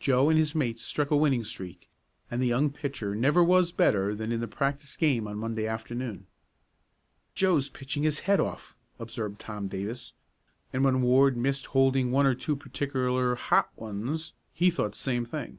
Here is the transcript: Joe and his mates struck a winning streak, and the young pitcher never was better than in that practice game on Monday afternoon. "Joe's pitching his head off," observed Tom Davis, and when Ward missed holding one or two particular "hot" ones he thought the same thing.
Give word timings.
Joe 0.00 0.30
and 0.30 0.38
his 0.38 0.54
mates 0.54 0.82
struck 0.82 1.10
a 1.10 1.16
winning 1.18 1.44
streak, 1.44 1.90
and 2.30 2.40
the 2.40 2.46
young 2.46 2.70
pitcher 2.70 3.14
never 3.14 3.44
was 3.44 3.70
better 3.70 4.14
than 4.14 4.32
in 4.32 4.40
that 4.40 4.48
practice 4.48 4.96
game 4.96 5.28
on 5.28 5.36
Monday 5.36 5.66
afternoon. 5.66 6.26
"Joe's 7.34 7.68
pitching 7.68 8.02
his 8.02 8.20
head 8.20 8.40
off," 8.40 8.74
observed 8.98 9.38
Tom 9.40 9.68
Davis, 9.68 10.14
and 10.72 10.84
when 10.84 11.02
Ward 11.02 11.36
missed 11.36 11.66
holding 11.66 12.10
one 12.10 12.24
or 12.24 12.34
two 12.34 12.56
particular 12.56 13.34
"hot" 13.34 13.68
ones 13.76 14.32
he 14.54 14.70
thought 14.70 14.92
the 14.92 14.98
same 14.98 15.26
thing. 15.26 15.58